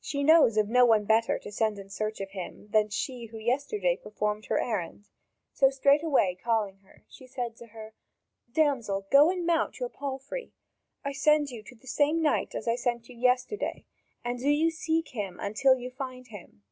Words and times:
She 0.00 0.24
knows 0.24 0.56
of 0.56 0.68
no 0.68 0.84
one 0.84 1.04
better 1.04 1.38
to 1.38 1.52
send 1.52 1.78
in 1.78 1.90
search 1.90 2.20
of 2.20 2.30
him 2.32 2.70
than 2.72 2.88
she 2.88 3.26
who 3.26 3.38
yesterday 3.38 3.96
performed 3.96 4.46
her 4.46 4.58
errand. 4.58 5.10
So, 5.52 5.70
straightway 5.70 6.34
calling 6.42 6.78
her, 6.78 7.04
she 7.08 7.28
said 7.28 7.54
to 7.58 7.68
her: 7.68 7.94
"Damsel, 8.52 9.06
go 9.12 9.30
and 9.30 9.46
mount 9.46 9.78
your 9.78 9.90
palfrey! 9.90 10.54
I 11.04 11.12
send 11.12 11.50
you 11.50 11.62
to 11.68 11.76
the 11.76 11.86
same 11.86 12.20
knight 12.20 12.56
as 12.56 12.66
I 12.66 12.74
sent 12.74 13.08
you 13.08 13.16
yesterday, 13.16 13.84
and 14.24 14.40
do 14.40 14.50
you 14.50 14.72
seek 14.72 15.10
him 15.10 15.38
until 15.38 15.78
you 15.78 15.92
find 15.92 16.26
him. 16.26 16.64